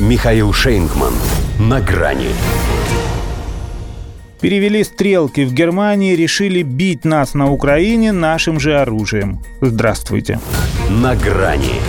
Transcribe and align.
Михаил 0.00 0.52
Шейнгман. 0.52 1.12
На 1.60 1.80
грани. 1.80 2.30
Перевели 4.40 4.82
стрелки 4.82 5.44
в 5.44 5.52
Германии, 5.52 6.16
решили 6.16 6.62
бить 6.62 7.04
нас 7.04 7.34
на 7.34 7.48
Украине 7.48 8.10
нашим 8.10 8.58
же 8.58 8.76
оружием. 8.76 9.38
Здравствуйте. 9.60 10.40
На 10.90 11.14
грани. 11.14 11.80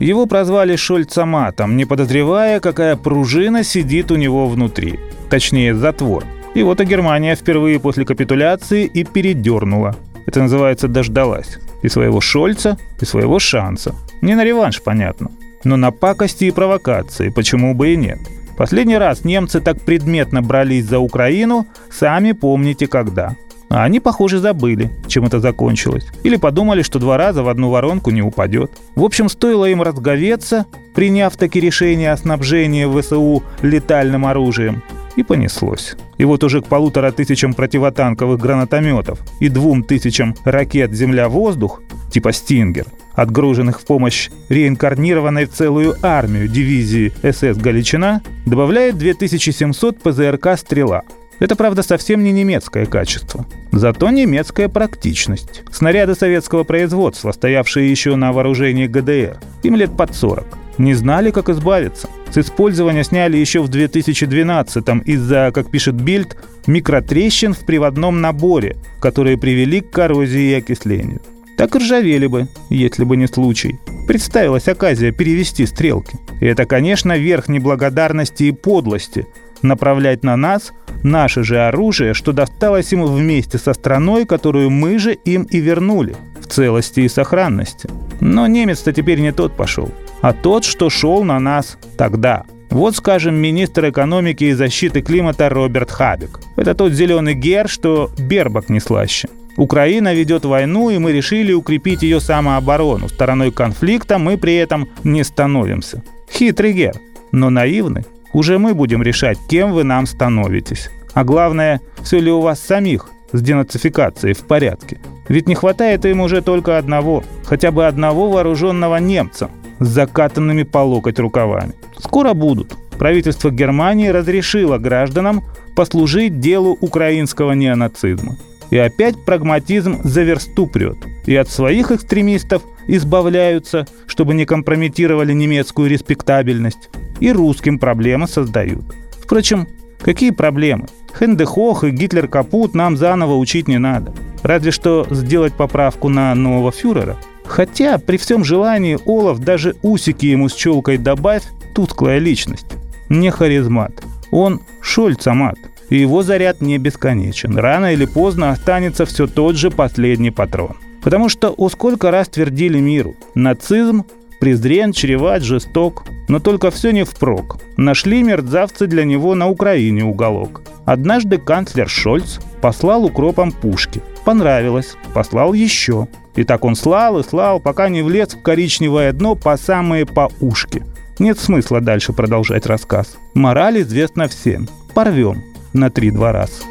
Его 0.00 0.26
прозвали 0.26 0.74
Шольцаматом, 0.74 1.76
не 1.76 1.84
подозревая, 1.84 2.58
какая 2.58 2.96
пружина 2.96 3.62
сидит 3.62 4.10
у 4.10 4.16
него 4.16 4.48
внутри. 4.48 4.98
Точнее, 5.30 5.72
затвор. 5.76 6.24
И 6.56 6.64
вот 6.64 6.80
и 6.80 6.84
Германия 6.84 7.36
впервые 7.36 7.78
после 7.78 8.04
капитуляции 8.04 8.86
и 8.86 9.04
передернула. 9.04 9.94
Это 10.26 10.42
называется 10.42 10.88
«дождалась». 10.88 11.58
И 11.84 11.88
своего 11.88 12.20
Шольца, 12.20 12.76
и 13.00 13.04
своего 13.04 13.38
шанса. 13.38 13.94
Не 14.20 14.34
на 14.34 14.42
реванш, 14.44 14.82
понятно. 14.82 15.30
Но 15.64 15.76
на 15.76 15.90
пакости 15.90 16.44
и 16.44 16.50
провокации, 16.50 17.30
почему 17.30 17.74
бы 17.74 17.92
и 17.92 17.96
нет. 17.96 18.18
Последний 18.56 18.98
раз 18.98 19.24
немцы 19.24 19.60
так 19.60 19.80
предметно 19.80 20.42
брались 20.42 20.84
за 20.84 20.98
Украину, 20.98 21.66
сами 21.90 22.32
помните 22.32 22.86
когда. 22.86 23.34
А 23.70 23.82
они, 23.82 23.98
похоже, 23.98 24.38
забыли, 24.38 24.90
чем 25.08 25.24
это 25.24 25.40
закончилось. 25.40 26.06
Или 26.22 26.36
подумали, 26.36 26.82
что 26.82 27.00
два 27.00 27.16
раза 27.16 27.42
в 27.42 27.48
одну 27.48 27.70
воронку 27.70 28.10
не 28.10 28.22
упадет. 28.22 28.70
В 28.94 29.02
общем, 29.02 29.28
стоило 29.28 29.64
им 29.64 29.82
разговеться, 29.82 30.66
приняв 30.94 31.36
таки 31.36 31.58
решение 31.58 32.12
о 32.12 32.16
снабжении 32.16 32.86
ВСУ 32.86 33.42
летальным 33.62 34.26
оружием, 34.26 34.82
и 35.16 35.22
понеслось. 35.22 35.96
И 36.18 36.24
вот 36.24 36.44
уже 36.44 36.60
к 36.60 36.66
полутора 36.66 37.10
тысячам 37.10 37.54
противотанковых 37.54 38.38
гранатометов 38.38 39.20
и 39.40 39.48
двум 39.48 39.82
тысячам 39.82 40.34
ракет 40.44 40.92
«Земля-воздух» 40.92 41.82
типа 42.14 42.32
«Стингер», 42.32 42.86
отгруженных 43.12 43.80
в 43.80 43.84
помощь 43.84 44.30
реинкарнированной 44.48 45.46
целую 45.46 45.96
армию 46.00 46.46
дивизии 46.46 47.12
СС 47.22 47.58
«Галичина», 47.60 48.22
добавляет 48.46 48.96
2700 48.96 50.00
ПЗРК 50.00 50.56
«Стрела», 50.56 51.02
это, 51.40 51.56
правда, 51.56 51.82
совсем 51.82 52.22
не 52.22 52.30
немецкое 52.30 52.86
качество. 52.86 53.44
Зато 53.72 54.08
немецкая 54.10 54.68
практичность. 54.68 55.64
Снаряды 55.72 56.14
советского 56.14 56.62
производства, 56.62 57.32
стоявшие 57.32 57.90
еще 57.90 58.14
на 58.14 58.32
вооружении 58.32 58.86
ГДР. 58.86 59.40
Им 59.64 59.74
лет 59.74 59.96
под 59.96 60.14
40. 60.14 60.46
Не 60.78 60.94
знали, 60.94 61.32
как 61.32 61.48
избавиться. 61.48 62.08
С 62.30 62.38
использования 62.38 63.02
сняли 63.02 63.36
еще 63.36 63.62
в 63.62 63.68
2012-м 63.68 65.00
из-за, 65.00 65.50
как 65.52 65.72
пишет 65.72 65.96
Бильд, 65.96 66.36
микротрещин 66.68 67.52
в 67.52 67.66
приводном 67.66 68.20
наборе, 68.20 68.76
которые 69.00 69.36
привели 69.36 69.80
к 69.80 69.90
коррозии 69.90 70.52
и 70.52 70.54
окислению. 70.54 71.20
Так 71.56 71.74
и 71.74 71.78
ржавели 71.78 72.26
бы, 72.26 72.48
если 72.70 73.04
бы 73.04 73.16
не 73.16 73.26
случай. 73.26 73.78
Представилась 74.06 74.68
оказия 74.68 75.12
перевести 75.12 75.66
стрелки. 75.66 76.18
И 76.40 76.46
это, 76.46 76.66
конечно, 76.66 77.16
верх 77.16 77.48
неблагодарности 77.48 78.44
и 78.44 78.52
подлости– 78.52 79.26
направлять 79.62 80.22
на 80.22 80.36
нас 80.36 80.74
наше 81.02 81.42
же 81.42 81.58
оружие, 81.58 82.12
что 82.12 82.32
досталось 82.32 82.92
им 82.92 83.02
вместе 83.06 83.56
со 83.56 83.72
страной, 83.72 84.26
которую 84.26 84.68
мы 84.68 84.98
же 84.98 85.14
им 85.14 85.44
и 85.44 85.58
вернули 85.58 86.16
в 86.38 86.46
целости 86.46 87.00
и 87.00 87.08
сохранности. 87.08 87.88
Но 88.20 88.46
немец-то 88.46 88.92
теперь 88.92 89.20
не 89.20 89.32
тот 89.32 89.56
пошел 89.56 89.90
а 90.24 90.32
тот, 90.32 90.64
что 90.64 90.88
шел 90.88 91.22
на 91.22 91.38
нас 91.38 91.76
тогда. 91.98 92.44
Вот, 92.70 92.96
скажем, 92.96 93.34
министр 93.34 93.90
экономики 93.90 94.44
и 94.44 94.54
защиты 94.54 95.02
климата 95.02 95.50
Роберт 95.50 95.90
Хабек. 95.90 96.40
Это 96.56 96.74
тот 96.74 96.92
зеленый 96.92 97.34
гер, 97.34 97.68
что 97.68 98.10
Бербак 98.18 98.70
не 98.70 98.80
слаще. 98.80 99.28
Украина 99.56 100.14
ведет 100.14 100.44
войну, 100.44 100.90
и 100.90 100.98
мы 100.98 101.12
решили 101.12 101.52
укрепить 101.52 102.02
ее 102.02 102.20
самооборону. 102.20 103.08
Стороной 103.08 103.52
конфликта 103.52 104.18
мы 104.18 104.36
при 104.36 104.54
этом 104.54 104.88
не 105.04 105.24
становимся. 105.24 106.02
Хитрый 106.30 106.72
гер, 106.72 106.94
но 107.32 107.50
наивный. 107.50 108.04
Уже 108.32 108.58
мы 108.58 108.74
будем 108.74 109.02
решать, 109.02 109.38
кем 109.48 109.72
вы 109.72 109.84
нам 109.84 110.06
становитесь. 110.06 110.90
А 111.12 111.24
главное, 111.24 111.80
все 112.02 112.18
ли 112.18 112.30
у 112.30 112.40
вас 112.40 112.60
самих 112.60 113.08
с 113.32 113.40
денацификацией 113.40 114.34
в 114.34 114.46
порядке. 114.46 114.98
Ведь 115.28 115.48
не 115.48 115.54
хватает 115.54 116.04
им 116.04 116.20
уже 116.20 116.42
только 116.42 116.78
одного, 116.78 117.24
хотя 117.44 117.70
бы 117.70 117.86
одного 117.86 118.28
вооруженного 118.30 118.96
немца– 118.96 119.50
с 119.80 119.88
закатанными 119.88 120.62
по 120.62 120.78
локоть 120.78 121.18
рукавами. 121.18 121.74
Скоро 121.98 122.34
будут. 122.34 122.74
Правительство 122.98 123.50
Германии 123.50 124.08
разрешило 124.08 124.78
гражданам 124.78 125.42
послужить 125.74 126.38
делу 126.40 126.76
украинского 126.80 127.52
неонацизма. 127.52 128.36
И 128.70 128.78
опять 128.78 129.24
прагматизм 129.24 130.00
за 130.04 130.22
версту 130.22 130.66
прет. 130.66 130.98
И 131.26 131.34
от 131.36 131.48
своих 131.48 131.90
экстремистов 131.90 132.62
избавляются, 132.86 133.86
чтобы 134.06 134.34
не 134.34 134.44
компрометировали 134.44 135.32
немецкую 135.32 135.90
респектабельность. 135.90 136.90
И 137.20 137.30
русским 137.32 137.78
проблемы 137.78 138.26
создают. 138.26 138.84
Впрочем, 139.22 139.68
какие 140.00 140.30
проблемы? 140.30 140.86
Хендехох 141.18 141.84
и 141.84 141.90
Гитлер 141.90 142.28
капут 142.28 142.74
нам 142.74 142.96
заново 142.96 143.36
учить 143.36 143.68
не 143.68 143.78
надо. 143.78 144.12
Разве 144.42 144.72
что 144.72 145.06
сделать 145.10 145.54
поправку 145.54 146.08
на 146.08 146.34
нового 146.34 146.72
фюрера– 146.72 147.16
Хотя, 147.46 147.98
при 147.98 148.16
всем 148.16 148.44
желании, 148.44 148.98
Олаф 149.06 149.38
даже 149.38 149.76
усики 149.82 150.26
ему 150.26 150.48
с 150.48 150.54
челкой 150.54 150.98
добавь, 150.98 151.44
тусклая 151.74 152.18
личность. 152.18 152.66
Не 153.08 153.30
харизмат. 153.30 153.92
Он 154.30 154.62
шольцамат. 154.80 155.56
И 155.90 155.96
его 155.96 156.22
заряд 156.22 156.60
не 156.60 156.78
бесконечен. 156.78 157.56
Рано 157.58 157.92
или 157.92 158.06
поздно 158.06 158.50
останется 158.50 159.04
все 159.06 159.26
тот 159.26 159.56
же 159.56 159.70
последний 159.70 160.30
патрон. 160.30 160.76
Потому 161.02 161.28
что 161.28 161.50
о 161.50 161.68
сколько 161.68 162.10
раз 162.10 162.28
твердили 162.28 162.80
миру. 162.80 163.14
Нацизм 163.34 164.04
презрен, 164.40 164.92
чреват, 164.92 165.42
жесток. 165.42 166.04
Но 166.28 166.38
только 166.38 166.70
все 166.70 166.90
не 166.90 167.04
впрок. 167.04 167.58
Нашли 167.76 168.22
мерзавцы 168.22 168.86
для 168.86 169.04
него 169.04 169.34
на 169.34 169.48
Украине 169.48 170.04
уголок. 170.04 170.62
Однажды 170.86 171.38
канцлер 171.38 171.88
Шольц 171.88 172.38
послал 172.62 173.04
укропом 173.04 173.52
пушки. 173.52 174.02
Понравилось. 174.24 174.96
Послал 175.12 175.52
еще. 175.52 176.08
И 176.34 176.44
так 176.44 176.64
он 176.64 176.74
слал 176.74 177.18
и 177.18 177.22
слал, 177.22 177.60
пока 177.60 177.88
не 177.88 178.02
влез 178.02 178.34
в 178.34 178.42
коричневое 178.42 179.12
дно 179.12 179.34
по 179.34 179.56
самые 179.56 180.06
по 180.06 180.30
ушки. 180.40 180.82
Нет 181.18 181.38
смысла 181.38 181.80
дальше 181.80 182.12
продолжать 182.12 182.66
рассказ. 182.66 183.16
Мораль 183.34 183.82
известна 183.82 184.26
всем. 184.26 184.68
Порвем 184.94 185.53
на 185.74 185.90
три-два 185.90 186.32
раз. 186.32 186.62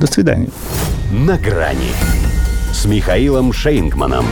До 0.00 0.06
свидания. 0.06 0.48
На 1.12 1.38
грани 1.38 1.92
с 2.72 2.86
Михаилом 2.86 3.52
Шейнгманом. 3.52 4.24